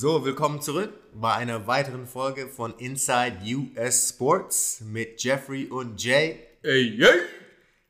[0.00, 6.38] So, willkommen zurück bei einer weiteren Folge von Inside US Sports mit Jeffrey und Jay.
[6.62, 7.22] Hey, hey,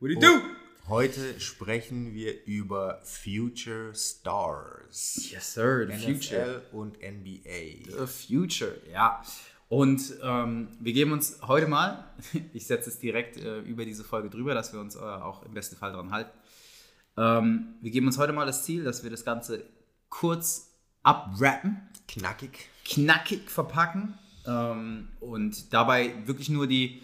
[0.01, 0.41] what do you do?
[0.89, 5.29] Heute sprechen wir über Future Stars.
[5.31, 6.63] Yes, sir, the NFL future.
[6.73, 7.91] und NBA.
[7.99, 9.23] The future, ja.
[9.69, 12.09] Und ähm, wir geben uns heute mal,
[12.55, 15.53] ich setze es direkt äh, über diese Folge drüber, dass wir uns äh, auch im
[15.53, 16.31] besten Fall daran halten.
[17.19, 19.63] Ähm, wir geben uns heute mal das Ziel, dass wir das Ganze
[20.09, 20.69] kurz
[21.03, 22.69] abrappen, Knackig.
[22.85, 24.15] knackig verpacken
[24.47, 27.03] ähm, und dabei wirklich nur die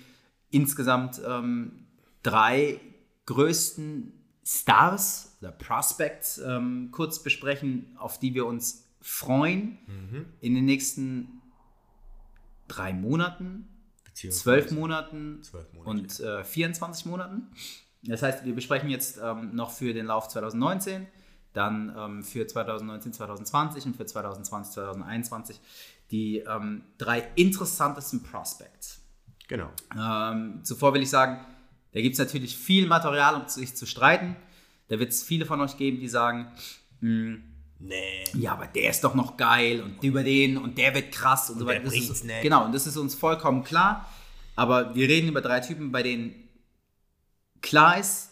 [0.50, 1.86] insgesamt ähm,
[2.22, 2.80] drei
[3.26, 4.12] größten
[4.44, 9.78] Stars oder Prospects ähm, kurz besprechen, auf die wir uns freuen
[10.40, 11.42] in den nächsten
[12.68, 13.68] drei Monaten,
[14.14, 15.90] zwölf Monaten Zwölf Monate.
[15.90, 17.48] und äh, 24 Monaten.
[18.04, 21.06] Das heißt, wir besprechen jetzt ähm, noch für den Lauf 2019,
[21.54, 25.60] dann ähm, für 2019, 2020 und für 2020, 2021
[26.10, 29.00] die ähm, drei interessantesten Prospects.
[29.48, 29.70] Genau.
[29.98, 31.40] Ähm, zuvor will ich sagen,
[31.92, 34.36] da gibt es natürlich viel Material, um sich zu streiten.
[34.88, 36.52] Da wird es viele von euch geben, die sagen,
[37.00, 37.42] "Hm,
[37.78, 38.24] Nee.
[38.34, 41.58] ja, aber der ist doch noch geil und über den und der wird krass und,
[41.58, 41.84] so der weiter.
[41.84, 42.42] Das ist, nicht.
[42.42, 44.08] Genau, und das ist uns vollkommen klar.
[44.56, 46.34] Aber wir reden über drei Typen, bei denen
[47.60, 48.30] klar ist,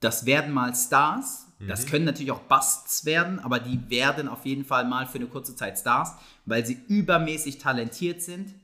[0.00, 1.43] das werden mal Stars.
[1.64, 1.68] Mhm.
[1.68, 5.26] Das können natürlich auch Busts werden, aber die werden auf jeden Fall mal für eine
[5.26, 6.12] kurze Zeit Stars,
[6.46, 8.54] weil sie übermäßig talentiert sind,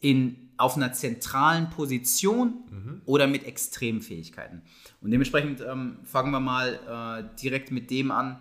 [0.00, 3.02] in, auf einer zentralen Position Mhm.
[3.06, 4.62] oder mit Extremfähigkeiten.
[5.00, 8.40] Und dementsprechend ähm, fangen wir mal äh, direkt mit dem an,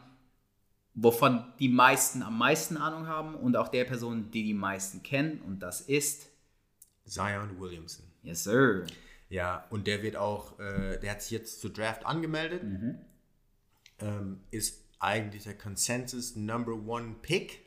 [0.93, 5.41] wovon die meisten am meisten Ahnung haben und auch der Person, die die meisten kennen.
[5.41, 6.29] Und das ist,
[7.05, 8.05] Zion Williamson.
[8.23, 8.85] yes sir,
[9.29, 12.63] Ja, und der wird auch, äh, der hat sich jetzt zur Draft angemeldet.
[13.99, 17.61] Ähm, ist eigentlich der Consensus Number One Pick.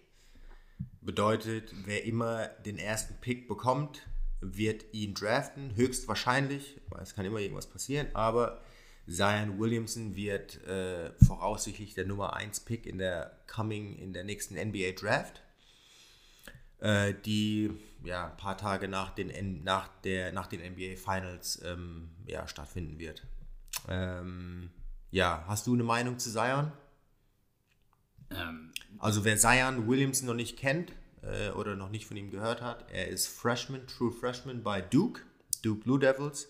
[1.00, 4.06] Bedeutet, wer immer den ersten Pick bekommt,
[4.40, 5.74] wird ihn draften.
[5.74, 8.62] Höchstwahrscheinlich, weil es kann immer irgendwas passieren, aber
[9.08, 14.54] Zion Williamson wird äh, voraussichtlich der Nummer 1 Pick in der coming, in der nächsten
[14.54, 15.42] NBA Draft
[16.80, 17.70] äh, die
[18.04, 22.98] ja, ein paar Tage nach den, nach der, nach den NBA Finals ähm, ja, stattfinden
[22.98, 23.26] wird.
[23.88, 24.70] Ähm,
[25.10, 26.72] ja, hast du eine Meinung zu Zion?
[28.30, 30.92] ähm, Also wer Zion Williamson noch nicht kennt
[31.22, 35.22] äh, oder noch nicht von ihm gehört hat, er ist Freshman, True Freshman bei Duke,
[35.62, 36.48] Duke Blue Devils,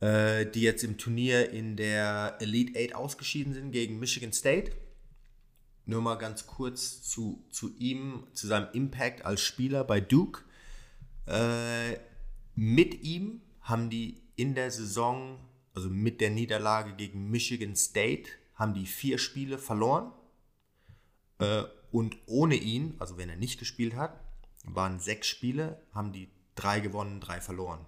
[0.00, 4.72] äh, die jetzt im Turnier in der Elite Eight ausgeschieden sind gegen Michigan State.
[5.86, 10.42] Nur mal ganz kurz zu, zu ihm, zu seinem Impact als Spieler bei Duke.
[11.26, 11.98] Äh,
[12.54, 15.38] mit ihm haben die in der Saison,
[15.78, 20.12] also mit der Niederlage gegen Michigan State, haben die vier Spiele verloren.
[21.38, 21.62] Äh,
[21.92, 24.20] und ohne ihn, also wenn er nicht gespielt hat,
[24.64, 27.86] waren sechs Spiele, haben die drei gewonnen, drei verloren.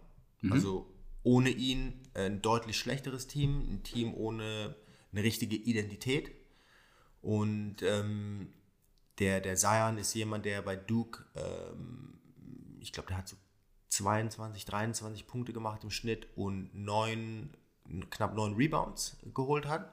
[0.50, 0.86] Also
[1.24, 4.76] ohne ihn äh, ein deutlich schlechteres Team, ein Team ohne
[5.10, 6.30] eine richtige Identität.
[7.20, 8.52] Und ähm,
[9.18, 12.20] der, der Zion ist jemand, der bei Duke, ähm,
[12.78, 13.36] ich glaube, der hat so
[13.88, 17.50] 22, 23 Punkte gemacht im Schnitt und neun,
[18.10, 19.92] knapp neun Rebounds geholt hat.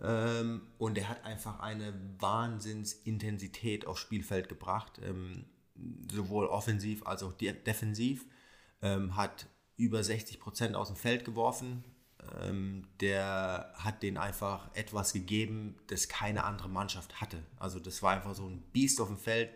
[0.00, 5.46] Ähm, und er hat einfach eine Wahnsinnsintensität aufs Spielfeld gebracht, ähm,
[6.10, 8.26] sowohl offensiv als auch de defensiv.
[8.80, 11.84] Ähm, hat über 60 Prozent aus dem Feld geworfen.
[12.40, 17.42] Ähm, der hat denen einfach etwas gegeben, das keine andere Mannschaft hatte.
[17.58, 19.50] Also das war einfach so ein Biest auf dem Feld,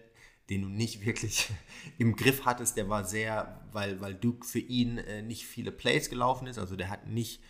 [0.51, 1.51] den du nicht wirklich
[1.99, 2.77] im Griff hattest.
[2.77, 6.59] Der war sehr, weil, weil Duke für ihn äh, nicht viele Plays gelaufen ist.
[6.59, 7.41] Also der hat nicht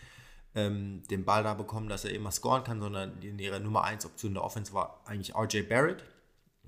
[0.55, 4.05] ähm, den Ball da bekommen, dass er immer scoren kann, sondern in ihrer Nummer 1
[4.07, 6.05] Option der Offense war eigentlich RJ Barrett,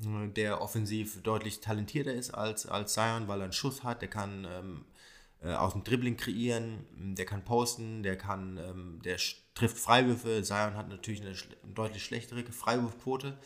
[0.02, 4.08] äh, der offensiv deutlich talentierter ist als, als Zion, weil er einen Schuss hat, der
[4.08, 4.84] kann ähm,
[5.42, 9.18] äh, aus dem Dribbling kreieren, der kann posten, der kann, ähm, der
[9.54, 10.42] trifft Freiwürfe.
[10.42, 13.38] Zion hat natürlich eine, eine deutlich schlechtere Freiwurfquote.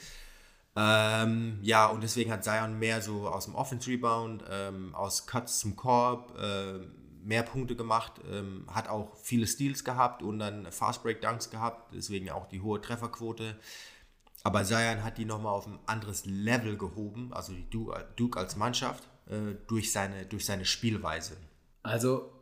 [0.80, 5.74] Ähm, ja, und deswegen hat Zion mehr so aus dem Offense-Rebound, ähm, aus Cuts zum
[5.74, 6.78] Korb, äh,
[7.24, 12.46] mehr Punkte gemacht, ähm, hat auch viele Steals gehabt und dann Fast-Break-Dunks gehabt, deswegen auch
[12.46, 13.56] die hohe Trefferquote.
[14.44, 19.02] Aber Zion hat die nochmal auf ein anderes Level gehoben, also die Duke, als Mannschaft,
[19.26, 21.36] äh, durch, seine, durch seine Spielweise.
[21.82, 22.32] Also,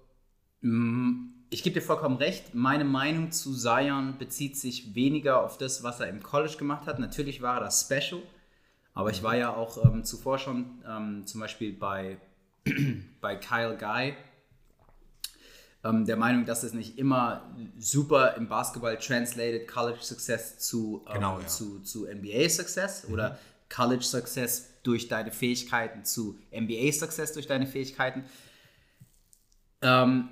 [0.60, 2.54] mm, ich gebe dir vollkommen recht.
[2.54, 6.98] Meine Meinung zu Zion bezieht sich weniger auf das, was er im College gemacht hat.
[6.98, 8.22] Natürlich war er das Special,
[8.94, 12.18] aber ich war ja auch ähm, zuvor schon ähm, zum Beispiel bei,
[13.20, 14.14] bei Kyle Guy
[15.86, 17.42] ähm, der Meinung, dass es nicht immer
[17.78, 21.46] super im Basketball translated College Success zu, ähm, Genau, ja.
[21.46, 23.38] zu, zu NBA Success oder
[23.68, 28.24] College Success durch deine Fähigkeiten zu NBA Success durch deine Fähigkeiten.
[29.82, 30.28] Ähm,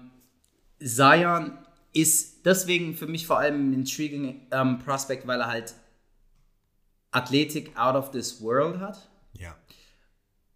[0.84, 1.58] Zion
[1.92, 5.74] ist deswegen für mich vor allem ein intriguing ähm, Prospect, weil er halt
[7.10, 9.08] Athletik out of this world hat.
[9.38, 9.56] Ja.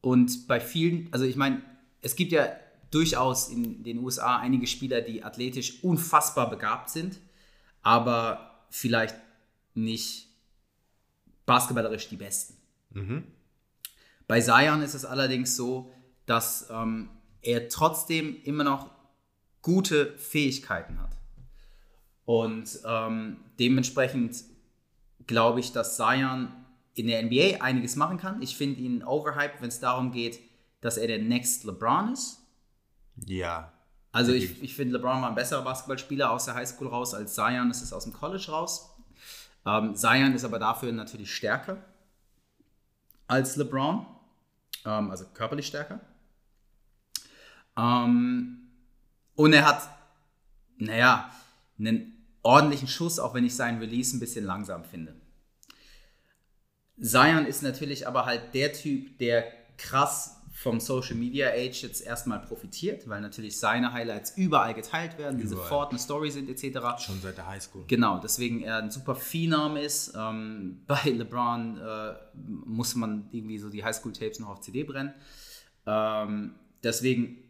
[0.01, 1.63] Und bei vielen, also ich meine,
[2.03, 2.49] es gibt ja
[2.91, 7.19] durchaus in den USA einige Spieler, die athletisch unfassbar begabt sind,
[7.83, 9.17] aber vielleicht
[9.75, 10.29] nicht
[11.47, 12.57] basketballerisch die Besten.
[14.27, 15.93] Bei Zion ist es allerdings so,
[16.27, 17.09] dass ähm,
[17.41, 18.91] er trotzdem immer noch
[19.69, 21.11] gute Fähigkeiten hat.
[22.25, 24.45] Und ähm, dementsprechend
[25.27, 26.49] glaube ich, dass Zion
[26.95, 28.41] in der NBA einiges machen kann.
[28.41, 30.41] Ich finde ihn overhyped, wenn es darum geht,
[30.81, 32.39] dass er der Next LeBron ist.
[33.27, 33.71] Ja.
[34.11, 37.71] Also ich, ich finde, LeBron war ein besserer Basketballspieler aus der Highschool raus als Zion.
[37.71, 38.97] ist es aus dem College raus.
[39.67, 41.77] Ähm, Zion ist aber dafür natürlich stärker
[43.27, 44.07] als LeBron.
[44.87, 46.01] Ähm, also körperlich stärker.
[47.77, 48.68] Ähm,
[49.39, 49.89] und er hat,
[50.79, 51.31] naja,
[51.79, 52.13] einen
[52.43, 55.15] ordentlichen Schuss, auch wenn ich seinen Release ein bisschen langsam finde.
[57.01, 59.45] Zion ist natürlich aber halt der Typ, der
[59.77, 65.39] krass vom Social Media Age jetzt erstmal profitiert, weil natürlich seine Highlights überall geteilt werden,
[65.39, 67.01] die sofort eine Story sind etc.
[67.01, 67.85] Schon seit der Highschool.
[67.87, 70.15] Genau, deswegen er ein super Phenom ist.
[70.19, 75.15] Ähm, bei LeBron äh, muss man irgendwie so die Highschool-Tapes noch auf CD brennen.
[75.87, 77.48] Ähm, deswegen,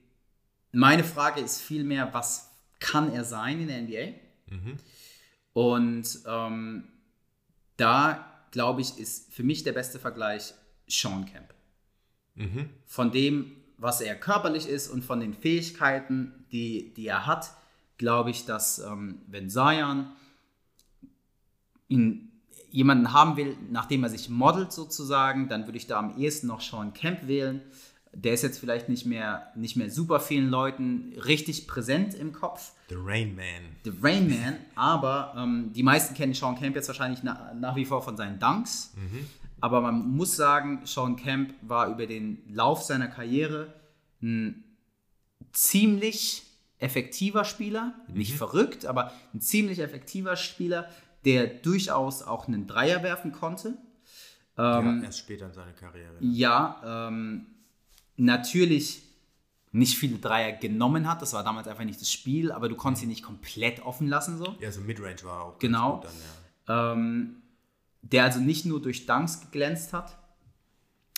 [0.78, 4.14] meine Frage ist vielmehr, was kann er sein in der NBA?
[5.52, 6.84] Und ähm,
[7.76, 10.54] da, glaube ich, ist für mich der beste Vergleich
[10.86, 11.52] Sean Kemp.
[12.86, 17.50] Von dem, was er körperlich ist und von den Fähigkeiten, die, die er hat,
[17.96, 20.12] glaube ich, dass ähm, wenn Zion
[21.88, 22.30] ihn,
[22.70, 26.60] jemanden haben will, nachdem er sich modelt sozusagen, dann würde ich da am ehesten noch
[26.60, 27.62] Sean Kemp wählen.
[28.12, 32.72] Der ist jetzt vielleicht nicht mehr, nicht mehr super vielen Leuten richtig präsent im Kopf.
[32.88, 33.76] The Rain Man.
[33.84, 37.84] The Rain Man, aber ähm, die meisten kennen Sean Kemp jetzt wahrscheinlich na, nach wie
[37.84, 38.94] vor von seinen Dunks.
[39.60, 43.74] Aber man muss sagen, Sean Kemp war über den Lauf seiner Karriere
[44.22, 44.64] ein
[45.52, 46.42] ziemlich
[46.78, 50.88] effektiver Spieler, nicht verrückt, aber ein ziemlich effektiver Spieler,
[51.24, 53.76] der durchaus auch einen Dreier werfen konnte.
[54.56, 56.14] ja, erst später in seiner Karriere.
[56.20, 57.46] Ja, ähm,
[58.18, 59.02] natürlich
[59.72, 63.02] nicht viele Dreier genommen hat, das war damals einfach nicht das Spiel, aber du konntest
[63.04, 64.56] ihn nicht komplett offen lassen so.
[64.60, 65.96] Ja, so Midrange war auch Genau.
[65.96, 66.12] gut dann,
[66.68, 66.92] ja.
[66.92, 67.36] ähm,
[68.02, 70.16] der also nicht nur durch Dunks geglänzt hat,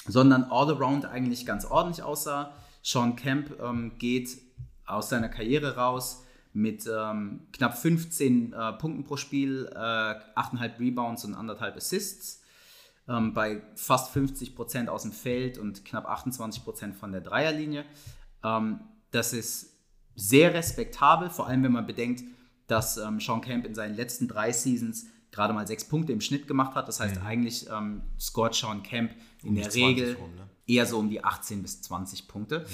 [0.07, 2.53] sondern all around eigentlich ganz ordentlich aussah.
[2.83, 4.39] Sean Kemp ähm, geht
[4.87, 11.25] aus seiner Karriere raus mit ähm, knapp 15 äh, Punkten pro Spiel, äh, 8,5 Rebounds
[11.25, 12.40] und 1,5 Assists,
[13.11, 17.85] ähm, bei fast 50% aus dem Feld und knapp 28% von der Dreierlinie.
[18.45, 18.81] Ähm,
[19.11, 19.75] das ist
[20.15, 22.23] sehr respektabel, vor allem wenn man bedenkt,
[22.69, 26.47] dass ähm, Sean Kemp in seinen letzten drei Seasons gerade mal sechs Punkte im Schnitt
[26.47, 26.89] gemacht hat.
[26.89, 29.13] Das heißt, eigentlich ähm, scoret Sean Kemp
[29.43, 30.49] in Um der 20 Regel rum, ne?
[30.67, 32.65] eher so um die 18 bis 20 Punkte.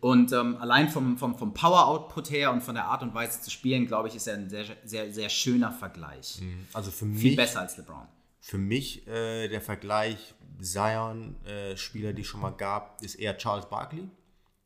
[0.00, 3.50] Und ähm, allein vom, vom, vom Power-Output her und von der Art und Weise zu
[3.50, 6.40] spielen, glaube ich, ist er ein sehr, sehr, sehr schöner Vergleich.
[6.72, 8.06] Also für Viel mich, besser als LeBron.
[8.46, 14.08] Für mich äh, der Vergleich Zion-Spieler, die es schon mal gab, ist eher Charles Barkley.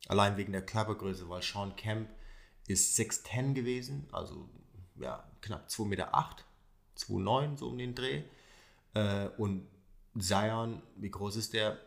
[0.07, 2.11] Allein wegen der Körpergröße, weil Sean Kemp
[2.69, 4.51] ist 6'10 gewesen, also
[4.97, 8.23] ja, knapp 2,8 Meter, 2,9 so um den Dreh.
[8.93, 9.67] Äh, und
[10.19, 11.79] Zion, wie groß ist der?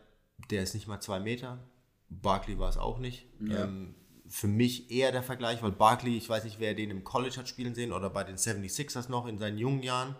[0.50, 1.60] Der ist nicht mal 2 Meter.
[2.08, 3.28] Barkley war es auch nicht.
[3.40, 3.94] Ähm,
[4.26, 7.48] für mich eher der Vergleich, weil Barkley, ich weiß nicht, wer den im College hat
[7.48, 10.16] spielen sehen oder bei den 76ers noch in seinen jungen Jahren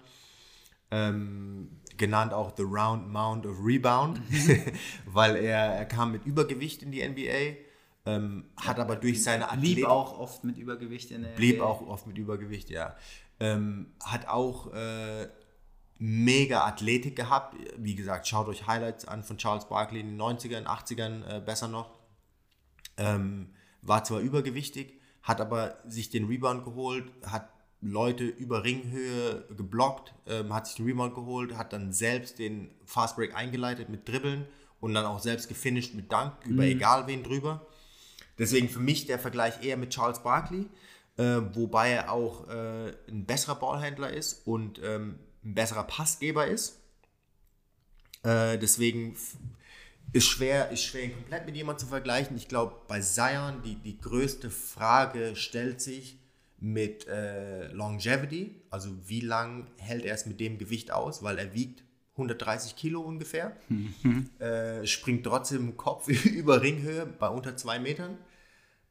[0.94, 4.20] ähm, genannt auch The Round Mound of Rebound,
[5.06, 7.58] weil er, er kam mit Übergewicht in die NBA,
[8.06, 11.64] ähm, hat aber durch seine Blieb Athletik- auch oft mit Übergewicht in der blieb NBA.
[11.64, 12.96] auch oft mit Übergewicht, ja.
[13.40, 15.28] Ähm, hat auch äh,
[15.98, 17.56] mega Athletik gehabt.
[17.76, 21.66] Wie gesagt, schaut euch Highlights an von Charles Barkley in den 90ern, 80ern äh, besser
[21.66, 21.98] noch.
[22.96, 23.50] Ähm,
[23.82, 27.48] war zwar übergewichtig, hat aber sich den Rebound geholt, hat
[27.84, 33.34] Leute über Ringhöhe geblockt, ähm, hat sich den Rebound geholt, hat dann selbst den Fastbreak
[33.34, 34.46] eingeleitet mit Dribbeln
[34.80, 37.66] und dann auch selbst gefinisht mit Dank über egal wen drüber.
[38.38, 40.66] Deswegen für mich der Vergleich eher mit Charles Barkley,
[41.18, 46.80] äh, wobei er auch äh, ein besserer Ballhändler ist und ähm, ein besserer Passgeber ist.
[48.22, 49.14] Äh, deswegen
[50.12, 52.36] ist schwer, ist schwer, ihn komplett mit jemandem zu vergleichen.
[52.36, 56.18] Ich glaube, bei Zion die, die größte Frage stellt sich
[56.58, 61.52] mit äh, Longevity, also wie lang hält er es mit dem Gewicht aus, weil er
[61.54, 61.82] wiegt
[62.12, 63.56] 130 Kilo ungefähr.
[63.68, 64.30] Mhm.
[64.38, 68.18] Äh, springt trotzdem Kopf über Ringhöhe bei unter zwei Metern.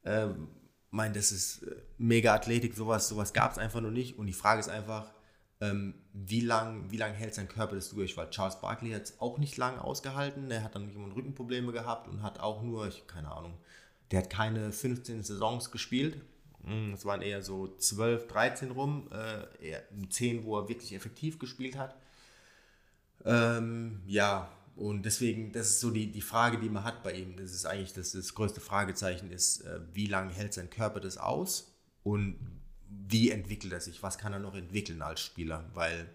[0.03, 0.50] Ähm,
[0.91, 4.17] mein, das ist äh, mega Athletik, sowas, sowas gab es einfach noch nicht.
[4.17, 5.13] Und die Frage ist einfach,
[5.62, 8.17] ähm, wie lange wie lang hält sein Körper das durch?
[8.17, 10.50] Weil Charles Barkley hat es auch nicht lange ausgehalten.
[10.50, 13.58] Der hat dann immer Rückenprobleme gehabt und hat auch nur, ich keine Ahnung,
[14.12, 16.17] der hat keine 15 Saisons gespielt.
[16.65, 21.39] Hm, es waren eher so 12, 13 rum, äh, eher 10, wo er wirklich effektiv
[21.39, 21.96] gespielt hat.
[23.25, 27.36] Ähm, ja, und deswegen, das ist so die, die Frage, die man hat bei ihm.
[27.36, 31.17] Das ist eigentlich das, das größte Fragezeichen ist, äh, wie lange hält sein Körper das
[31.17, 32.38] aus und
[32.89, 36.10] wie entwickelt er sich, was kann er noch entwickeln als Spieler, weil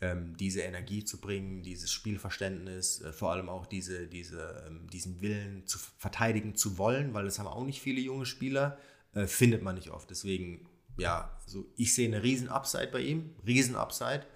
[0.00, 5.20] ähm, diese Energie zu bringen, dieses Spielverständnis, äh, vor allem auch diese, diese, ähm, diesen
[5.20, 8.78] Willen zu verteidigen zu wollen, weil das haben auch nicht viele junge Spieler,
[9.14, 10.10] äh, findet man nicht oft.
[10.10, 14.26] Deswegen, ja, so ich sehe eine riesen Upside bei ihm, riesen Upside.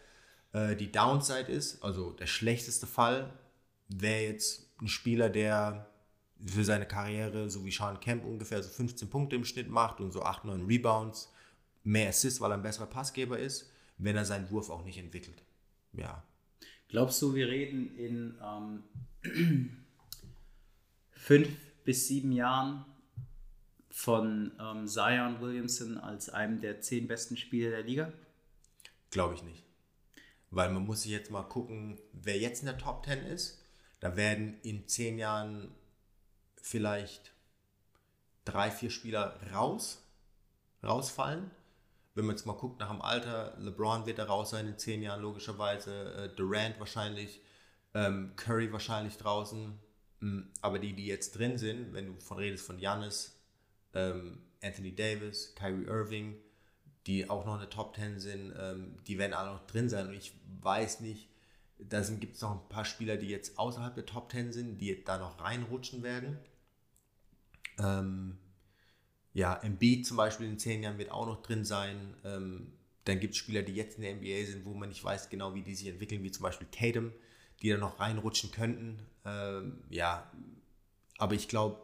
[0.52, 3.32] Äh, die Downside ist, also der schlechteste Fall
[3.88, 5.88] wäre jetzt ein Spieler, der
[6.44, 10.12] für seine Karriere, so wie Sean Kemp, ungefähr so 15 Punkte im Schnitt macht und
[10.12, 11.32] so 8, 9 Rebounds,
[11.84, 15.42] mehr Assists, weil er ein besserer Passgeber ist, wenn er seinen Wurf auch nicht entwickelt.
[15.92, 16.24] Ja.
[16.88, 18.82] Glaubst du, wir reden in ähm,
[21.10, 21.48] fünf
[21.84, 22.84] bis sieben Jahren
[23.92, 28.12] von ähm, Zion Williamson als einem der zehn besten Spieler der Liga?
[29.10, 29.64] Glaube ich nicht.
[30.50, 33.62] Weil man muss sich jetzt mal gucken, wer jetzt in der Top 10 ist.
[34.00, 35.74] Da werden in zehn Jahren
[36.60, 37.32] vielleicht
[38.44, 40.02] drei, vier Spieler raus,
[40.82, 41.50] rausfallen.
[42.14, 45.02] Wenn man jetzt mal guckt nach dem Alter, LeBron wird da raus sein in zehn
[45.02, 47.40] Jahren logischerweise, äh, Durant wahrscheinlich,
[47.94, 49.78] ähm, Curry wahrscheinlich draußen.
[50.20, 53.41] Mm, aber die, die jetzt drin sind, wenn du von redest von Giannis,
[53.94, 56.36] ähm, Anthony Davis, Kyrie Irving,
[57.06, 60.08] die auch noch in der Top 10 sind, ähm, die werden alle noch drin sein.
[60.08, 61.28] Und ich weiß nicht,
[61.78, 65.02] da gibt es noch ein paar Spieler, die jetzt außerhalb der Top 10 sind, die
[65.04, 66.38] da noch reinrutschen werden.
[67.78, 68.38] Ähm,
[69.34, 72.14] ja, Embiid zum Beispiel in zehn Jahren wird auch noch drin sein.
[72.24, 72.72] Ähm,
[73.04, 75.54] dann gibt es Spieler, die jetzt in der NBA sind, wo man nicht weiß genau,
[75.54, 77.12] wie die sich entwickeln, wie zum Beispiel Tatum,
[77.62, 79.00] die da noch reinrutschen könnten.
[79.24, 80.30] Ähm, ja,
[81.18, 81.80] aber ich glaube,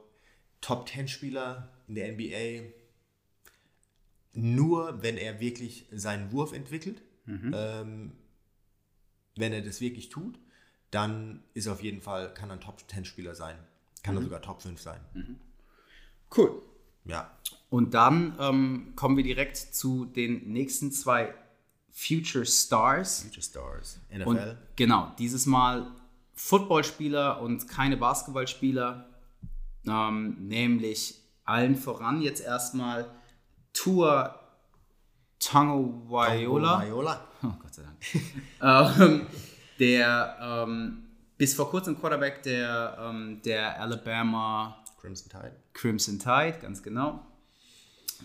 [0.60, 2.70] Top 10 Spieler in der NBA
[4.34, 7.02] nur, wenn er wirklich seinen Wurf entwickelt.
[7.26, 7.52] Mhm.
[7.54, 8.12] Ähm,
[9.36, 10.38] wenn er das wirklich tut,
[10.90, 13.56] dann ist auf jeden Fall, kann er ein Top 10 Spieler sein.
[14.02, 14.20] Kann mhm.
[14.20, 15.00] er sogar Top 5 sein.
[15.14, 15.36] Mhm.
[16.36, 16.62] Cool.
[17.04, 17.36] Ja.
[17.70, 21.34] Und dann ähm, kommen wir direkt zu den nächsten zwei
[21.90, 23.22] Future Stars.
[23.22, 24.00] Future Stars.
[24.10, 24.28] NFL.
[24.28, 25.90] Und genau, dieses Mal
[26.34, 29.08] Footballspieler und keine Basketballspieler.
[29.86, 33.06] Ähm, nämlich allen voran jetzt erstmal
[33.72, 34.38] Tour
[35.38, 37.20] Tango Viola.
[37.42, 39.00] Oh Gott sei Dank.
[39.00, 39.26] ähm,
[39.78, 41.04] der ähm,
[41.36, 45.56] bis vor kurzem Quarterback der, ähm, der Alabama Crimson Tide.
[45.72, 47.24] Crimson Tide, ganz genau.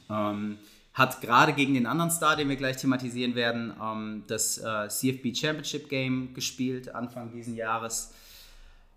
[0.09, 0.57] Ähm,
[0.93, 5.35] hat gerade gegen den anderen Star, den wir gleich thematisieren werden, ähm, das äh, CFB
[5.35, 8.13] Championship Game gespielt, Anfang dieses Jahres,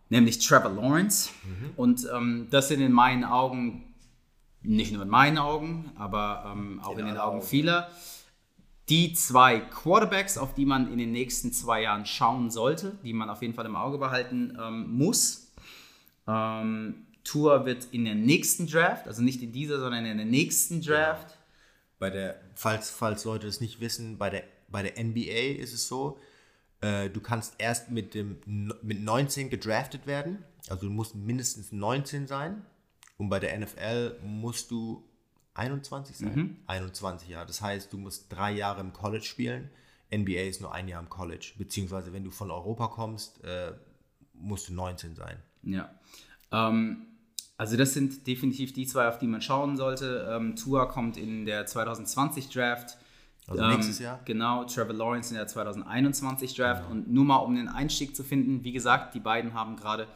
[0.09, 1.31] nämlich Trevor Lawrence.
[1.45, 1.71] Mhm.
[1.77, 3.95] Und ähm, das sind in meinen Augen,
[4.67, 7.89] nicht nur in meinen Augen, aber ähm, auch in, in den Augen, vieler,
[8.89, 13.31] die zwei Quarterbacks, auf die man in den nächsten zwei Jahren schauen sollte, die man
[13.31, 15.53] auf jeden Fall im Auge behalten ähm, muss.
[16.29, 20.81] Ähm, Tour wird in der nächsten Draft, also nicht in dieser, sondern in der nächsten
[20.81, 21.31] Draft.
[21.31, 21.37] Ja.
[21.99, 25.89] Bei der, falls, falls Leute es nicht wissen, bei der, bei der NBA ist es
[25.89, 26.19] so,
[26.81, 28.39] äh, du kannst erst mit, dem,
[28.83, 32.65] mit 19 gedraftet werden, also du musst mindestens 19 sein.
[33.19, 35.03] Und bei der NFL musst du
[35.55, 36.35] 21 sein.
[36.35, 36.57] Mhm.
[36.67, 37.47] 21 Jahre.
[37.47, 39.71] Das heißt, du musst drei Jahre im College spielen.
[40.15, 41.53] NBA ist nur ein Jahr im College.
[41.57, 43.73] Beziehungsweise, wenn du von Europa kommst, äh,
[44.35, 45.39] musst du 19 sein.
[45.63, 45.91] Ja.
[46.53, 47.07] Ähm,
[47.59, 50.29] also das sind definitiv die zwei, auf die man schauen sollte.
[50.31, 52.99] Ähm, Tua kommt in der 2020 Draft.
[53.49, 54.21] Also ähm, nächstes Jahr?
[54.25, 56.83] Genau, Trevor Lawrence in der 2021 Draft.
[56.83, 56.93] Genau.
[56.93, 60.07] Und nur mal um den Einstieg zu finden, wie gesagt, die beiden haben gerade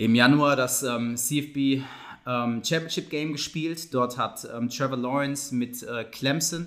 [0.00, 1.84] im Januar das ähm, CFB
[2.26, 3.92] ähm, Championship Game gespielt.
[3.92, 6.66] Dort hat ähm, Trevor Lawrence mit äh, Clemson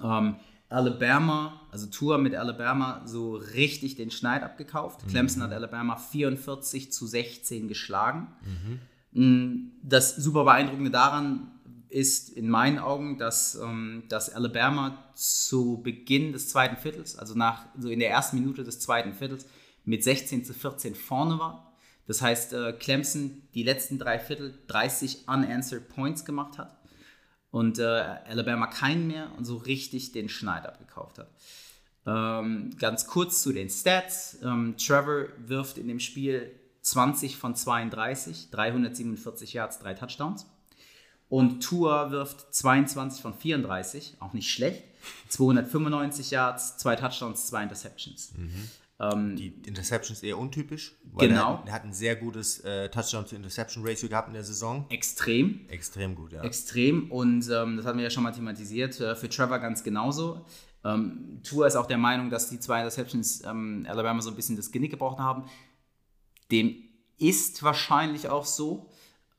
[0.00, 0.36] ähm,
[0.68, 5.04] Alabama, also Tour mit Alabama, so richtig den Schneid abgekauft.
[5.04, 5.10] Mhm.
[5.10, 8.28] Clemson hat Alabama 44 zu 16 geschlagen.
[9.12, 9.72] Mhm.
[9.82, 11.50] Das super beeindruckende daran
[11.88, 17.66] ist in meinen Augen, dass, ähm, dass Alabama zu Beginn des zweiten Viertels, also nach
[17.76, 19.46] so in der ersten Minute des zweiten Viertels,
[19.84, 21.69] mit 16 zu 14 vorne war.
[22.10, 26.76] Das heißt, äh, Clemson die letzten drei Viertel 30 unanswered Points gemacht hat
[27.52, 31.30] und äh, Alabama keinen mehr und so richtig den Schneid abgekauft hat.
[32.04, 34.38] Ähm, ganz kurz zu den Stats.
[34.42, 36.50] Ähm, Trevor wirft in dem Spiel
[36.80, 40.46] 20 von 32, 347 Yards, drei Touchdowns.
[41.28, 44.82] Und Tua wirft 22 von 34, auch nicht schlecht.
[45.28, 48.32] 295 Yards, zwei Touchdowns, zwei Interceptions.
[48.36, 48.68] Mhm.
[49.36, 50.94] Die Interceptions eher untypisch.
[51.12, 51.40] Weil Genau.
[51.40, 54.84] Er, hat- er hat ein sehr gutes äh, Touchdown-to-Interception-Ratio gehabt in der Saison.
[54.90, 55.60] Extrem.
[55.68, 56.42] Extrem gut, ja.
[56.42, 60.44] Extrem und ähm, das hatten wir ja schon mal thematisiert, äh, für Trevor ganz genauso.
[60.84, 64.56] Ähm, Tua ist auch der Meinung, dass die zwei Interceptions ähm, Alabama so ein bisschen
[64.56, 65.44] das Genick gebrochen haben.
[66.50, 66.74] Dem
[67.18, 68.90] ist wahrscheinlich auch so.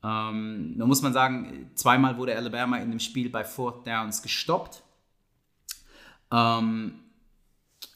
[0.04, 4.82] Ähm, da muss man sagen, zweimal wurde Alabama in dem Spiel bei Fourth Downs gestoppt.
[6.32, 6.94] Ähm,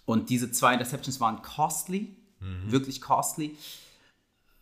[0.07, 2.17] und diese zwei Interceptions waren costly,
[2.71, 3.57] wirklich costly.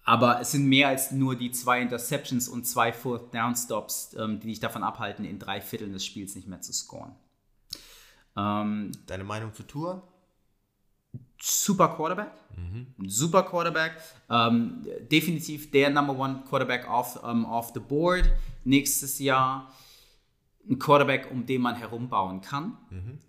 [0.06, 4.40] Aber es sind mehr als nur die zwei Interceptions und zwei Fourth Down Stops, ähm,
[4.40, 7.14] die dich davon abhalten, in drei Vierteln des Spiels nicht mehr zu scoren.
[8.36, 10.02] Ähm, Deine Meinung zu Tour?
[11.40, 12.30] super Quarterback.
[13.06, 13.92] Super Quarterback.
[14.30, 18.30] Ähm, definitiv der Number One Quarterback off, ähm, off the board
[18.64, 19.70] nächstes Jahr.
[20.68, 22.78] Ein Quarterback, um den man herumbauen kann.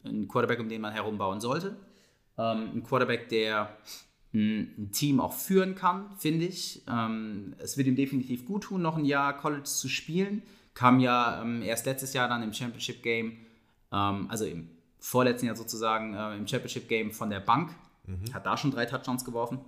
[0.05, 1.75] Ein Quarterback, um den man herumbauen sollte.
[2.37, 3.77] Ähm, ein Quarterback, der
[4.33, 6.83] ein ein Team auch führen kann, finde ich.
[6.89, 10.43] Ähm, es wird ihm definitiv gut tun, noch ein Jahr College zu spielen.
[10.73, 13.37] Kam ja ähm, erst letztes Jahr dann im Championship Game,
[13.91, 17.71] ähm, also im vorletzten Jahr sozusagen, äh, im Championship Game von der Bank.
[18.33, 19.59] Hat da schon drei Touchdowns geworfen.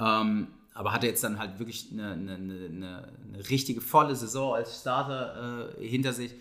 [0.00, 4.54] Ähm, aber hatte jetzt dann halt wirklich eine, eine, eine, eine eine richtige volle Saison
[4.54, 6.34] als Starter äh, hinter sich.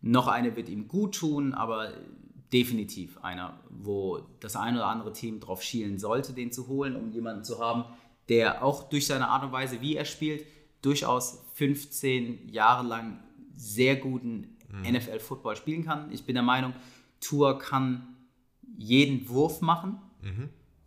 [0.00, 1.92] Noch eine wird ihm gut tun, aber
[2.52, 7.12] definitiv einer, wo das ein oder andere Team drauf schielen sollte, den zu holen, um
[7.12, 7.84] jemanden zu haben,
[8.28, 10.44] der auch durch seine Art und Weise, wie er spielt,
[10.82, 13.22] durchaus 15 Jahre lang
[13.54, 14.56] sehr guten
[14.92, 16.10] NFL-Football spielen kann.
[16.12, 16.72] Ich bin der Meinung,
[17.20, 18.16] Tour kann
[18.78, 19.98] jeden Wurf machen,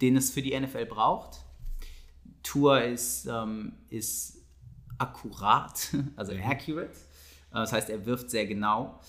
[0.02, 1.42] den es für die NFL braucht.
[2.42, 4.38] Tour ist, ähm, ist
[4.98, 6.90] akkurat, also accurate.
[6.90, 6.94] Äh,
[7.52, 9.00] Das heißt, er wirft sehr genau.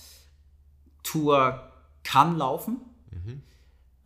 [1.03, 1.71] Tour
[2.05, 2.77] kann laufen,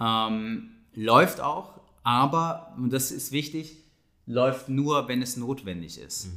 [0.01, 3.77] ähm, läuft auch, aber, und das ist wichtig,
[4.27, 6.29] läuft nur, wenn es notwendig ist.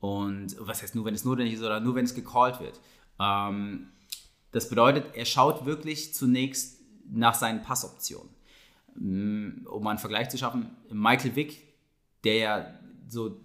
[0.00, 2.80] Und was heißt nur, wenn es notwendig ist oder nur, wenn es gecallt wird.
[3.20, 3.88] Ähm,
[4.52, 8.30] das bedeutet, er schaut wirklich zunächst nach seinen Passoptionen.
[8.94, 11.62] Mm, Um einen Vergleich zu schaffen, Michael Vick,
[12.24, 12.66] der ja
[13.08, 13.40] so,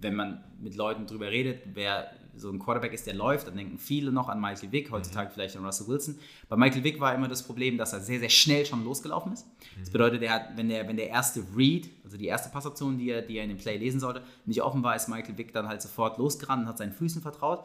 [0.00, 2.10] wenn man mit Leuten drüber redet, wer
[2.40, 5.56] so ein Quarterback ist, der läuft, dann denken viele noch an Michael Vick, heutzutage vielleicht
[5.56, 6.18] an Russell Wilson.
[6.48, 9.46] Bei Michael Vick war immer das Problem, dass er sehr, sehr schnell schon losgelaufen ist.
[9.78, 13.10] Das bedeutet, er hat, wenn, der, wenn der erste Read, also die erste Passoption, die
[13.10, 15.68] er, die er in dem Play lesen sollte, nicht offen war, ist Michael Vick dann
[15.68, 17.64] halt sofort losgerannt und hat seinen Füßen vertraut,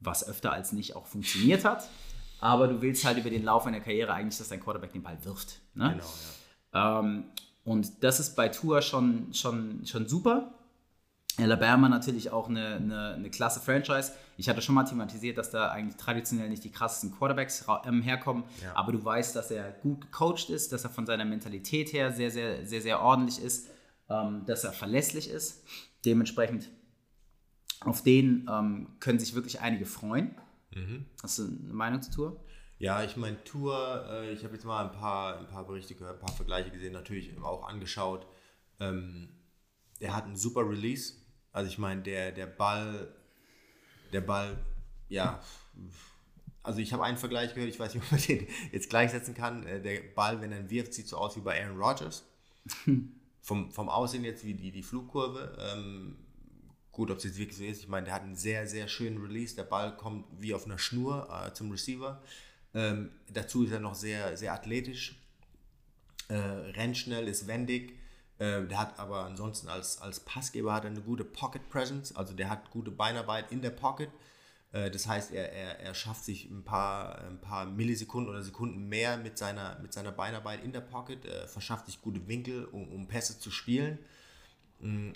[0.00, 1.88] was öfter als nicht auch funktioniert hat.
[2.40, 5.18] Aber du willst halt über den Lauf einer Karriere eigentlich, dass dein Quarterback den Ball
[5.24, 5.60] wirft.
[5.74, 5.90] Ne?
[5.92, 6.04] Genau,
[6.72, 7.00] ja.
[7.00, 7.24] Ähm,
[7.64, 10.54] und das ist bei Tour schon, schon, schon super.
[11.38, 14.12] Alabama natürlich auch eine, eine, eine klasse Franchise.
[14.36, 18.44] Ich hatte schon mal thematisiert, dass da eigentlich traditionell nicht die krassesten Quarterbacks ähm, herkommen,
[18.62, 18.74] Ja.
[18.76, 22.30] aber du weißt, dass er gut gecoacht ist, dass er von seiner Mentalität her sehr,
[22.30, 23.68] sehr, sehr, sehr ordentlich ist,
[24.08, 25.64] ähm, dass er verlässlich ist.
[26.04, 26.70] Dementsprechend
[27.80, 30.34] auf den ähm, können sich wirklich einige freuen.
[31.22, 32.44] Hast du eine Meinung zu Tour?
[32.78, 36.20] Ja, ich meine, Tour, äh, ich habe jetzt mal ein paar, ein paar Berichte gehört,
[36.20, 38.26] ein paar Vergleiche gesehen, natürlich auch angeschaut.
[38.78, 39.30] Ähm,
[40.00, 41.14] der hat einen super Release.
[41.58, 43.12] Also ich meine, der, der Ball,
[44.12, 44.56] der Ball,
[45.08, 45.42] ja,
[46.62, 49.66] also ich habe einen Vergleich gehört, ich weiß nicht, ob man den jetzt gleichsetzen kann.
[49.66, 52.24] Äh, Der Ball, wenn er wirft, sieht so aus wie bei Aaron Rodgers.
[53.42, 55.58] vom, vom Aussehen jetzt wie die, die Flugkurve.
[55.58, 56.16] Ähm,
[56.92, 57.80] gut, ob es jetzt wirklich so ist.
[57.80, 59.56] Ich meine, der hat einen sehr, sehr schönen Release.
[59.56, 62.22] Der Ball kommt wie auf einer Schnur äh, zum Receiver.
[62.72, 65.16] Ähm, dazu ist er noch sehr, sehr athletisch,
[66.28, 67.98] äh, rennt schnell, ist wendig.
[68.38, 72.34] Äh, der hat aber ansonsten als, als Passgeber hat er eine gute Pocket Presence, also
[72.34, 74.10] der hat gute Beinarbeit in der Pocket.
[74.72, 78.88] Äh, das heißt, er, er, er schafft sich ein paar, ein paar Millisekunden oder Sekunden
[78.88, 82.88] mehr mit seiner, mit seiner Beinarbeit in der Pocket, äh, verschafft sich gute Winkel, um,
[82.88, 83.98] um Pässe zu spielen.
[84.80, 85.10] Mm,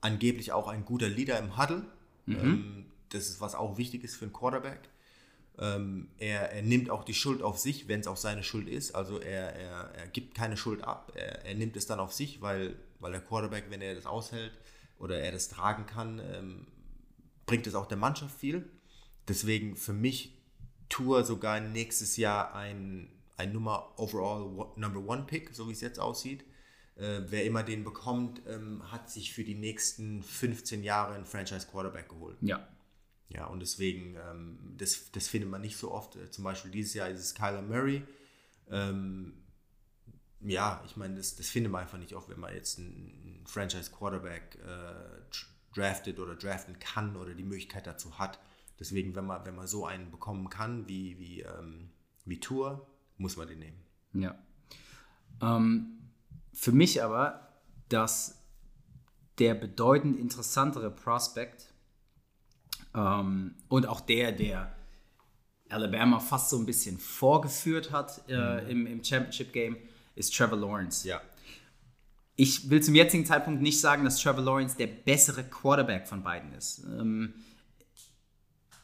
[0.00, 1.84] angeblich auch ein guter Leader im Huddle.
[2.28, 4.88] Ähm, das ist, was auch wichtig ist für einen Quarterback.
[5.60, 8.94] Ähm, er, er nimmt auch die Schuld auf sich, wenn es auch seine Schuld ist.
[8.94, 11.12] Also er, er, er gibt keine Schuld ab.
[11.14, 14.52] Er, er nimmt es dann auf sich, weil, weil der Quarterback, wenn er das aushält
[14.98, 16.66] oder er das tragen kann, ähm,
[17.44, 18.70] bringt es auch der Mannschaft viel.
[19.28, 20.34] Deswegen für mich
[20.88, 26.00] Tour sogar nächstes Jahr ein, ein Nummer Overall Number One Pick, so wie es jetzt
[26.00, 26.42] aussieht.
[26.96, 31.66] Äh, wer immer den bekommt, ähm, hat sich für die nächsten 15 Jahre einen Franchise
[31.70, 32.36] Quarterback geholt.
[32.40, 32.66] Ja.
[33.30, 36.16] Ja, und deswegen, ähm, das, das findet man nicht so oft.
[36.16, 38.02] Äh, Zum Beispiel dieses Jahr ist es Kyler Murray.
[38.68, 39.34] Ähm,
[40.40, 44.58] ja, ich meine, das, das findet man einfach nicht oft, wenn man jetzt einen Franchise-Quarterback
[44.66, 48.40] äh, draftet oder draften kann oder die Möglichkeit dazu hat.
[48.80, 51.90] Deswegen, wenn man, wenn man so einen bekommen kann wie, wie, ähm,
[52.24, 53.80] wie Tour, muss man den nehmen.
[54.14, 54.38] Ja.
[55.40, 56.10] Ähm,
[56.52, 57.48] für mich aber,
[57.88, 58.42] dass
[59.38, 61.69] der bedeutend interessantere Prospect
[62.94, 64.74] ähm, und auch der, der
[65.68, 69.76] Alabama fast so ein bisschen vorgeführt hat äh, im, im Championship Game,
[70.16, 71.06] ist Trevor Lawrence.
[71.06, 71.20] Ja.
[72.36, 76.52] Ich will zum jetzigen Zeitpunkt nicht sagen, dass Trevor Lawrence der bessere Quarterback von beiden
[76.52, 76.82] ist.
[76.84, 77.34] Ähm,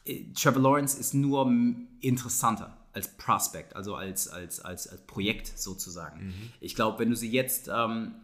[0.05, 1.51] äh, Trevor Lawrence ist nur
[1.99, 6.33] interessanter als Prospect, also als, als, als, als Projekt sozusagen.
[6.59, 8.15] Ich glaube, wenn du sie jetzt, ähm,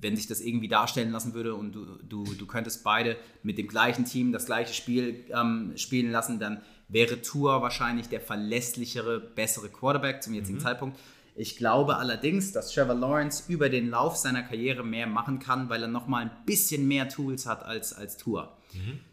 [0.00, 3.68] wenn sich das irgendwie darstellen lassen würde und du, du, du könntest beide mit dem
[3.68, 9.68] gleichen Team das gleiche Spiel ähm, spielen lassen, dann wäre Tour wahrscheinlich der verlässlichere, bessere
[9.68, 10.98] Quarterback zum jetzigen Zeitpunkt.
[11.34, 15.82] Ich glaube allerdings, dass Trevor Lawrence über den Lauf seiner Karriere mehr machen kann, weil
[15.82, 18.56] er nochmal ein bisschen mehr Tools hat als, als Tour.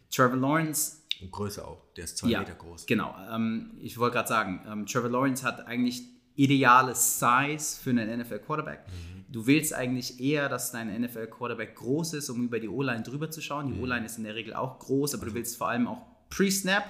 [0.10, 1.84] Trevor Lawrence Und Größe auch.
[1.98, 2.88] Der ist zwei ja, Meter groß.
[2.88, 3.16] Genau.
[3.32, 8.82] Ähm, ich wollte gerade sagen, ähm, Trevor Lawrence hat eigentlich ideale Size für einen NFL-Quarterback.
[9.30, 13.42] Du willst eigentlich eher, dass dein NFL-Quarterback groß ist, um über die O-Line drüber zu
[13.42, 13.74] schauen.
[13.74, 16.84] Die O-Line ist in der Regel auch groß, aber du willst vor allem auch Pre-Snap,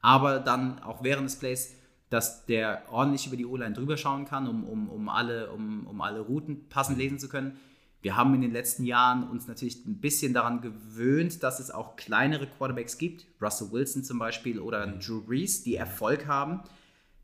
[0.00, 1.74] aber dann auch während des Plays,
[2.08, 6.00] dass der ordentlich über die O-Line drüber schauen kann, um, um, um, alle, um, um
[6.00, 7.58] alle Routen passend lesen zu können.
[8.02, 11.96] Wir haben in den letzten Jahren uns natürlich ein bisschen daran gewöhnt, dass es auch
[11.96, 16.62] kleinere Quarterbacks gibt, Russell Wilson zum Beispiel oder Drew Brees, die Erfolg haben.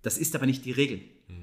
[0.03, 1.01] Das ist aber nicht die Regel.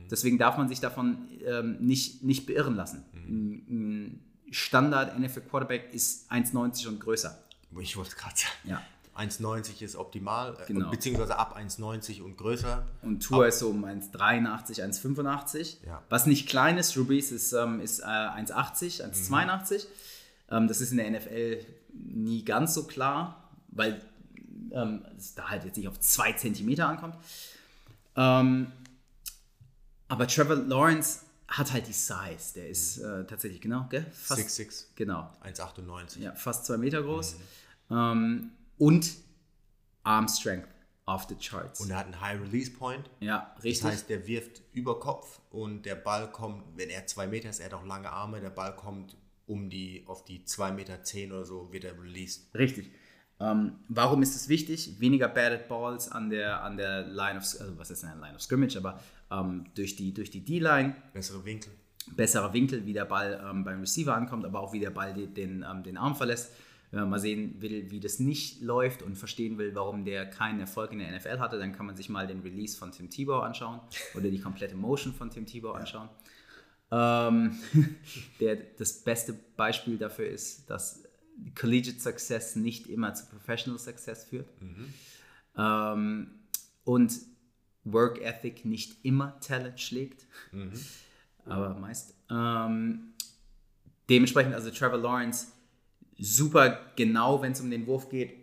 [0.09, 3.03] Deswegen darf man sich davon ähm, nicht, nicht beirren lassen.
[3.13, 7.37] Ein, ein Standard NFL Quarterback ist 1,90 und größer.
[7.79, 8.53] Ich wollte gerade sagen.
[8.65, 8.81] Ja.
[9.17, 10.89] 1,90 ist optimal, äh, Genau.
[10.89, 12.83] beziehungsweise ab 1,90 und größer.
[13.03, 15.77] Und Tour ist so um 1,83, 1,85.
[15.85, 16.01] Ja.
[16.09, 19.85] Was nicht klein ist, Brees ist, ähm, ist äh, 1,80, 1,82.
[20.49, 21.59] Ähm, das ist in der NFL
[21.93, 24.01] nie ganz so klar, weil
[24.71, 27.15] ähm, es da halt jetzt nicht auf 2 Zentimeter ankommt.
[30.13, 32.53] Aber Trevor Lawrence hat halt die Size.
[32.55, 34.05] Der ist äh, tatsächlich, genau, gell?
[34.11, 35.27] Fast, 6'6, Genau.
[35.43, 36.19] 1,98.
[36.19, 37.35] Ja, fast zwei Meter groß.
[37.89, 39.09] Ähm, und
[40.03, 40.67] Arm Strength
[41.05, 41.81] off the charts.
[41.81, 43.09] Und er hat einen High Release Point.
[43.19, 43.85] ja, Das richtig.
[43.89, 47.65] heißt, der wirft über Kopf und der Ball kommt, wenn er zwei Meter ist, er
[47.65, 51.43] hat auch lange Arme, der Ball kommt um die, auf die 2,10 Meter zehn oder
[51.45, 52.53] so, wird er released.
[52.55, 52.91] Richtig.
[53.43, 54.99] Ähm, warum ist es wichtig?
[54.99, 58.41] Weniger batted Balls an der, an der Line of, also was ist denn Line of
[58.41, 58.99] Scrimmage, aber
[59.31, 61.73] ähm, durch die durch die D-Line, Bessere Winkel.
[62.15, 65.33] besserer Winkel, wie der Ball ähm, beim Receiver ankommt, aber auch wie der Ball den,
[65.33, 66.53] den, den Arm verlässt.
[66.91, 70.59] Wenn man mal sehen will, wie das nicht läuft und verstehen will, warum der keinen
[70.59, 73.39] Erfolg in der NFL hatte, dann kann man sich mal den Release von Tim Tebow
[73.39, 73.81] anschauen
[74.15, 76.07] oder die komplette Motion von Tim Tebow anschauen.
[76.91, 77.57] Ähm,
[78.39, 81.02] der, das beste Beispiel dafür ist, dass
[81.55, 84.49] Collegiate Success nicht immer zu Professional Success führt.
[85.57, 86.31] Ähm,
[86.83, 87.13] und
[87.85, 90.25] Work Ethic nicht immer Talent schlägt,
[91.45, 92.15] aber meist.
[92.29, 93.13] Ähm,
[94.09, 95.47] dementsprechend, also Trevor Lawrence,
[96.17, 98.35] super genau, wenn es um den Wurf geht,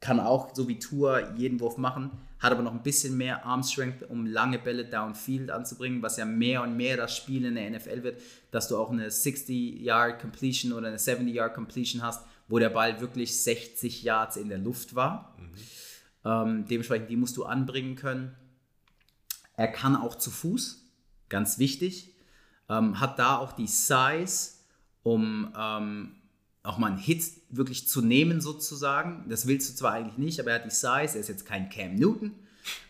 [0.00, 2.10] kann auch so wie Tour jeden Wurf machen,
[2.44, 6.26] hat aber noch ein bisschen mehr Arm Strength, um lange Bälle downfield anzubringen, was ja
[6.26, 10.74] mehr und mehr das Spiel in der NFL wird, dass du auch eine 60-Yard Completion
[10.74, 15.34] oder eine 70-Yard Completion hast, wo der Ball wirklich 60 Yards in der Luft war.
[16.24, 18.34] Ähm, dementsprechend, die musst du anbringen können.
[19.56, 20.84] Er kann auch zu Fuß,
[21.30, 22.14] ganz wichtig.
[22.68, 24.50] Ähm, hat da auch die Size,
[25.02, 26.16] um ähm,
[26.64, 29.24] auch mal einen Hit wirklich zu nehmen, sozusagen.
[29.28, 31.14] Das willst du zwar eigentlich nicht, aber er hat die Size.
[31.14, 32.32] Er ist jetzt kein Cam Newton.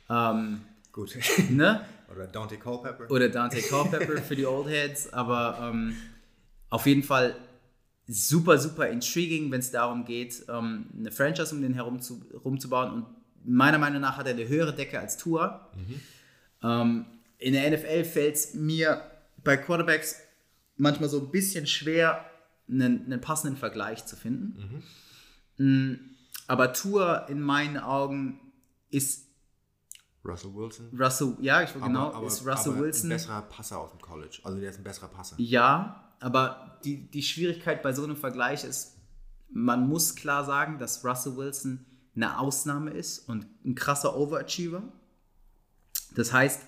[0.08, 1.16] Ähm, Gut.
[1.50, 1.84] ne?
[2.10, 3.10] Oder Dante Culpepper.
[3.10, 5.12] Oder Dante Culpepper für die Old Heads.
[5.12, 5.96] Aber ähm,
[6.70, 7.34] auf jeden Fall
[8.06, 12.92] super, super intriguing, wenn es darum geht, ähm, eine Franchise um den herum zu, rumzubauen.
[12.92, 13.06] Und
[13.44, 15.68] meiner Meinung nach hat er eine höhere Decke als Tour.
[16.62, 17.06] Ähm,
[17.38, 19.02] in der NFL fällt es mir
[19.42, 20.20] bei Quarterbacks
[20.76, 22.24] manchmal so ein bisschen schwer,
[22.68, 24.82] einen, einen passenden Vergleich zu finden.
[25.58, 25.94] Mm,
[26.46, 28.40] Aber Tour in meinen Augen
[28.90, 29.28] ist
[30.24, 30.88] Russell Wilson.
[30.98, 33.10] Russell, ja, ich genau, ist Russell aber Wilson.
[33.10, 34.40] ein besserer Passer aus dem College.
[34.42, 35.36] Also der ist ein besserer Passer.
[35.38, 38.96] Ja, aber die, die Schwierigkeit bei so einem Vergleich ist,
[39.50, 41.84] man muss klar sagen, dass Russell Wilson
[42.16, 44.82] eine Ausnahme ist und ein krasser Overachiever.
[46.14, 46.62] Das heißt,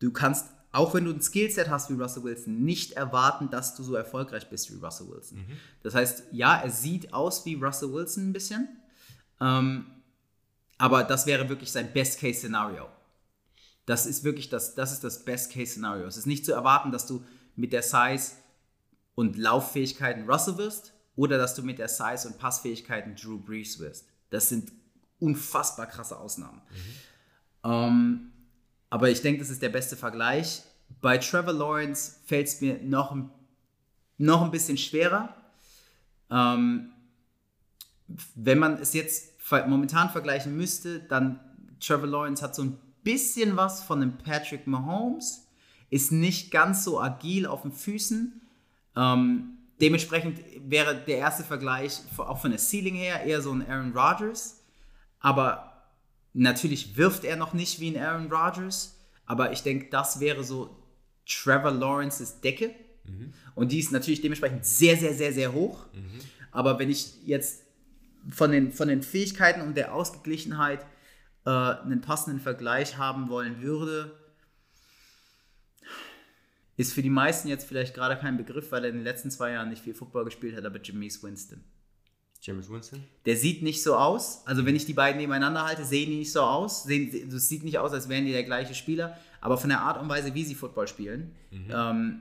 [0.00, 0.46] du kannst,
[0.78, 4.48] auch wenn du ein Skillset hast wie Russell Wilson, nicht erwarten, dass du so erfolgreich
[4.48, 5.44] bist wie Russell Wilson.
[5.82, 8.68] Das heißt, ja, er sieht aus wie Russell Wilson ein bisschen,
[9.40, 9.86] ähm,
[10.78, 12.86] aber das wäre wirklich sein Best-Case-Szenario.
[13.86, 16.06] Das ist wirklich das, das ist das Best-Case-Szenario.
[16.06, 17.24] Es ist nicht zu erwarten, dass du
[17.56, 18.34] mit der Size
[19.16, 24.06] und Lauffähigkeiten Russell wirst oder dass du mit der Size und Passfähigkeiten Drew Brees wirst.
[24.30, 24.70] Das sind
[25.18, 26.62] unfassbar krasse Ausnahmen.
[27.64, 27.70] Mhm.
[27.70, 28.32] Ähm,
[28.90, 30.62] aber ich denke, das ist der beste Vergleich.
[31.00, 33.16] Bei Trevor Lawrence fällt es mir noch,
[34.16, 35.34] noch ein bisschen schwerer.
[36.30, 36.92] Ähm,
[38.34, 41.40] wenn man es jetzt momentan vergleichen müsste, dann
[41.80, 45.46] Trevor Lawrence hat so ein bisschen was von einem Patrick Mahomes,
[45.90, 48.40] ist nicht ganz so agil auf den Füßen.
[48.96, 53.96] Ähm, dementsprechend wäre der erste Vergleich auch von der Ceiling her eher so ein Aaron
[53.96, 54.60] Rodgers.
[55.20, 55.72] Aber
[56.34, 58.97] natürlich wirft er noch nicht wie ein Aaron Rodgers.
[59.28, 60.74] Aber ich denke, das wäre so
[61.26, 62.74] Trevor Lawrences Decke.
[63.04, 63.34] Mhm.
[63.54, 65.84] Und die ist natürlich dementsprechend sehr, sehr, sehr, sehr hoch.
[65.92, 66.18] Mhm.
[66.50, 67.62] Aber wenn ich jetzt
[68.30, 70.84] von den, von den Fähigkeiten und der Ausgeglichenheit
[71.44, 74.18] äh, einen passenden Vergleich haben wollen würde,
[76.78, 79.52] ist für die meisten jetzt vielleicht gerade kein Begriff, weil er in den letzten zwei
[79.52, 81.64] Jahren nicht viel Football gespielt hat, aber Jameis Winston.
[82.40, 83.02] James Winston?
[83.26, 84.42] Der sieht nicht so aus.
[84.46, 86.86] Also wenn ich die beiden nebeneinander halte, sehen die nicht so aus.
[86.86, 89.16] Es sieht nicht aus, als wären die der gleiche Spieler.
[89.40, 91.70] Aber von der Art und Weise, wie sie Football spielen, mhm.
[91.70, 92.20] ähm,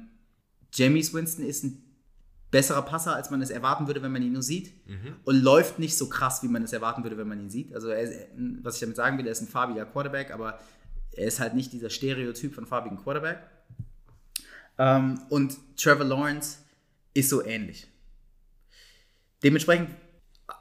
[0.74, 1.84] James Winston ist ein
[2.50, 4.72] besserer Passer, als man es erwarten würde, wenn man ihn nur sieht.
[4.88, 5.16] Mhm.
[5.24, 7.74] Und läuft nicht so krass, wie man es erwarten würde, wenn man ihn sieht.
[7.74, 8.14] Also, ist,
[8.64, 10.60] was ich damit sagen will, er ist ein farbiger Quarterback, aber
[11.12, 13.40] er ist halt nicht dieser Stereotyp von farbigen Quarterback.
[14.78, 16.60] Ähm, und Trevor Lawrence
[17.14, 17.88] ist so ähnlich.
[19.44, 19.90] Dementsprechend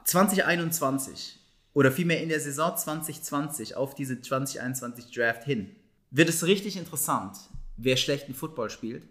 [0.05, 1.39] 2021
[1.73, 5.75] oder vielmehr in der Saison 2020 auf diese 2021 Draft hin,
[6.11, 7.37] wird es richtig interessant,
[7.77, 9.03] wer schlechten Football spielt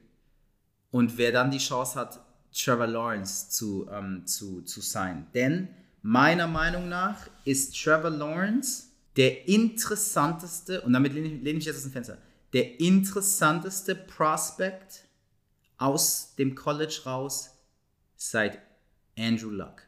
[0.91, 2.21] und wer dann die Chance hat,
[2.53, 5.27] Trevor Lawrence zu, ähm, zu, zu sein.
[5.35, 5.69] Denn
[6.03, 8.85] meiner Meinung nach ist Trevor Lawrence
[9.17, 12.19] der interessanteste, und damit lehne ich, jetzt aus dem Fenster,
[12.53, 15.05] der interessanteste Prospect
[15.79, 17.51] aus dem College raus
[18.17, 18.59] seit
[19.19, 19.86] Andrew Luck.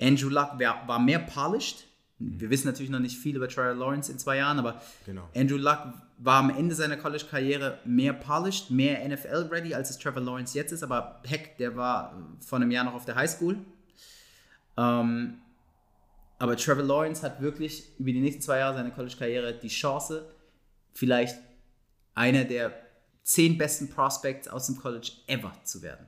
[0.00, 1.84] Andrew Luck war, war mehr polished.
[2.18, 5.28] Wir wissen natürlich noch nicht viel über Trevor Lawrence in zwei Jahren, aber genau.
[5.34, 10.56] Andrew Luck war am Ende seiner College-Karriere mehr polished, mehr NFL-ready, als es Trevor Lawrence
[10.56, 10.82] jetzt ist.
[10.82, 13.58] Aber heck, der war vor einem Jahr noch auf der Highschool.
[14.76, 15.38] Ähm,
[16.38, 20.26] aber Trevor Lawrence hat wirklich über die nächsten zwei Jahre seiner College-Karriere die Chance,
[20.92, 21.38] vielleicht
[22.14, 22.72] einer der
[23.22, 26.06] zehn besten Prospects aus dem College ever zu werden.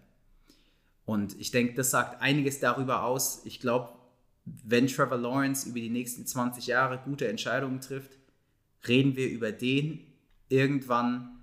[1.04, 3.44] Und ich denke, das sagt einiges darüber aus.
[3.44, 3.92] Ich glaube,
[4.44, 8.18] wenn Trevor Lawrence über die nächsten 20 Jahre gute Entscheidungen trifft,
[8.86, 10.00] reden wir über den
[10.48, 11.40] irgendwann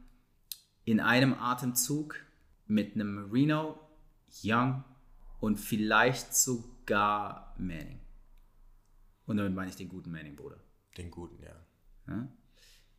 [0.86, 2.16] in einem Atemzug
[2.68, 3.80] mit einem Marino,
[4.44, 4.84] Young
[5.40, 8.00] und vielleicht sogar Manning.
[9.26, 10.58] Und damit meine ich den guten Manning-Bruder.
[10.98, 11.56] Den guten, ja.
[12.08, 12.28] ja.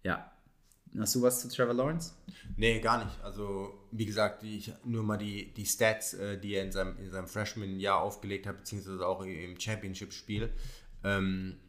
[0.03, 0.33] Ja,
[0.99, 2.15] Hast du was zu Trevor Lawrence?
[2.57, 3.21] Nee, gar nicht.
[3.23, 7.11] Also, wie gesagt, ich, nur mal die, die Stats, äh, die er in seinem, in
[7.11, 10.53] seinem Freshman-Jahr aufgelegt hat, beziehungsweise auch im Championship-Spiel.
[11.05, 11.61] Ähm,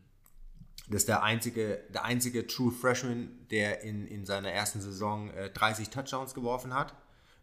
[0.88, 5.52] das ist der einzige, der einzige True Freshman, der in, in seiner ersten Saison äh,
[5.52, 6.96] 30 Touchdowns geworfen hat.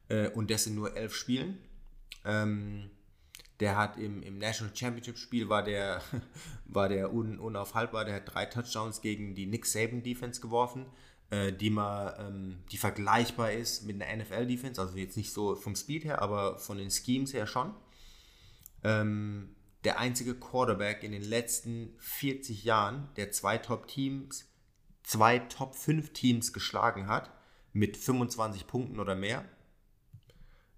[0.08, 1.58] Äh, und das in nur elf Spielen.
[2.24, 2.90] Ähm,
[3.60, 6.02] der hat im, im National Championship Spiel war der,
[6.66, 8.04] war der un, unaufhaltbar.
[8.04, 10.86] Der hat drei Touchdowns gegen die Nick Saban Defense geworfen
[11.30, 15.74] äh, die mal, ähm, die vergleichbar ist mit einer NFL-Defense, also jetzt nicht so vom
[15.74, 17.74] Speed her, aber von den Schemes her schon.
[18.82, 24.46] Ähm, der einzige Quarterback in den letzten 40 Jahren, der zwei Top-Teams,
[25.02, 27.30] zwei Top-5-Teams geschlagen hat,
[27.72, 29.44] mit 25 Punkten oder mehr.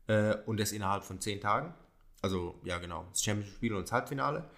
[0.07, 1.75] Äh, und das innerhalb von 10 Tagen.
[2.23, 4.51] Also, ja, genau, das Championship-Spiel und das Halbfinale.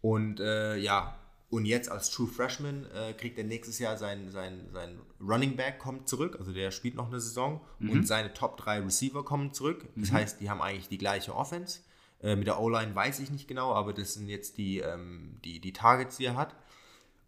[0.00, 1.18] Und äh, ja,
[1.52, 5.78] und jetzt als True Freshman äh, kriegt er nächstes Jahr sein, sein, sein Running Back
[5.78, 7.90] kommt zurück, also der spielt noch eine Saison mhm.
[7.90, 9.86] und seine Top 3 Receiver kommen zurück.
[9.94, 10.14] Das mhm.
[10.14, 11.80] heißt, die haben eigentlich die gleiche Offense.
[12.22, 15.60] Äh, mit der O-Line weiß ich nicht genau, aber das sind jetzt die, ähm, die,
[15.60, 16.56] die Targets, die er hat.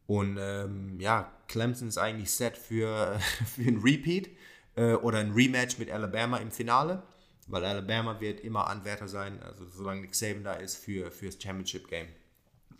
[0.06, 3.20] Und ähm, ja, Clemson ist eigentlich set für,
[3.54, 4.30] für ein Repeat
[4.76, 7.02] äh, oder ein Rematch mit Alabama im Finale,
[7.46, 11.34] weil Alabama wird immer Anwärter sein, also solange Nick Saban da ist, für, für das
[11.42, 12.08] Championship Game.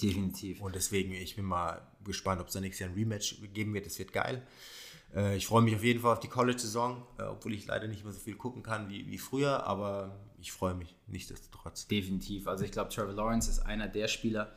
[0.01, 0.61] Definitiv.
[0.61, 3.87] Und deswegen, ich bin mal gespannt, ob es da nächstes Jahr ein Rematch geben wird.
[3.87, 4.43] Das wird geil.
[5.15, 8.05] Äh, ich freue mich auf jeden Fall auf die College-Saison, äh, obwohl ich leider nicht
[8.05, 11.87] mehr so viel gucken kann wie, wie früher, aber ich freue mich nichtsdestotrotz.
[11.87, 12.49] Definitiv.
[12.49, 14.53] Also ich glaube, Trevor Lawrence ist einer der Spieler,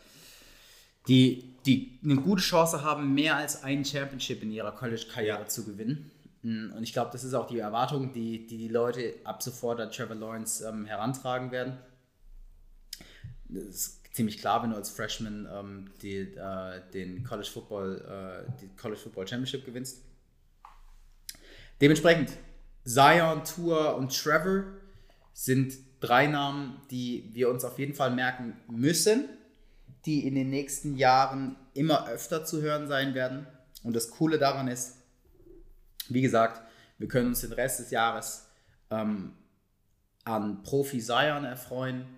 [1.08, 6.12] die, die eine gute Chance haben, mehr als ein Championship in ihrer College-Karriere zu gewinnen.
[6.42, 9.80] Mm, und ich glaube, das ist auch die Erwartung, die die, die Leute ab sofort
[9.80, 11.78] an Trevor Lawrence ähm, herantragen werden.
[13.48, 18.68] Das ziemlich klar, wenn du als Freshman ähm, die, äh, den College Football, äh, die
[18.76, 20.02] College Football Championship gewinnst.
[21.80, 22.32] Dementsprechend
[22.84, 24.64] Zion, Tour und Trevor
[25.34, 29.30] sind drei Namen, die wir uns auf jeden Fall merken müssen,
[30.08, 33.46] die in den nächsten Jahren immer öfter zu hören sein werden.
[33.84, 34.96] Und das Coole daran ist,
[36.10, 36.62] wie gesagt,
[36.98, 38.48] wir können uns den Rest des Jahres
[38.90, 39.34] ähm,
[40.24, 42.17] an Profi Zion erfreuen,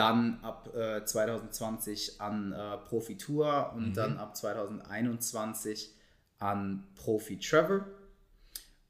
[0.00, 3.92] dann ab äh, 2020 an äh, Profi Tour und mhm.
[3.92, 5.94] dann ab 2021
[6.38, 7.84] an Profi Trevor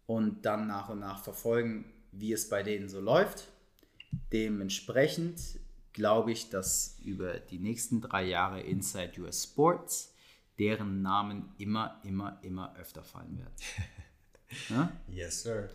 [0.07, 3.49] und dann nach und nach verfolgen, wie es bei denen so läuft.
[4.33, 5.41] Dementsprechend
[5.93, 10.15] glaube ich, dass über die nächsten drei Jahre Inside US Sports
[10.61, 13.55] deren Namen immer, immer, immer öfter fallen werden.
[14.69, 14.93] ja?
[15.09, 15.71] Yes, sir.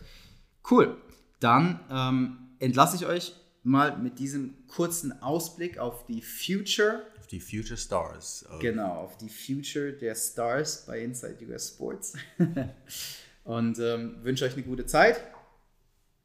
[0.70, 0.96] Cool.
[1.40, 3.34] Dann ähm, entlasse ich euch
[3.66, 7.02] mal mit diesem kurzen Ausblick auf die Future.
[7.18, 8.46] Auf die Future Stars.
[8.60, 12.14] Genau, auf die Future der Stars bei Inside US Sports.
[13.44, 15.20] Und ähm, wünsche euch eine gute Zeit.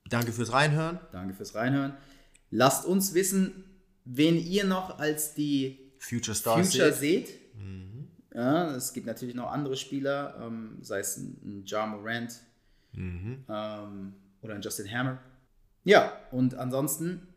[0.08, 0.99] Danke fürs Reinhören.
[1.12, 1.95] Danke fürs Reinhören.
[2.51, 3.63] Lasst uns wissen,
[4.06, 7.27] wen ihr noch als die Future Stars Future seht.
[7.27, 7.56] seht.
[7.56, 8.08] Mhm.
[8.36, 12.39] Ja, es gibt natürlich noch andere Spieler, ähm, sei es ein, ein Ja Morant
[12.93, 13.45] mhm.
[13.49, 15.19] ähm, oder ein Justin Hammer.
[15.84, 17.27] Ja, und ansonsten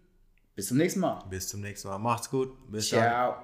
[0.54, 1.24] bis zum nächsten Mal.
[1.30, 1.98] Bis zum nächsten Mal.
[1.98, 2.56] Macht's gut.
[2.70, 3.00] Bis Ciao.
[3.00, 3.43] dann.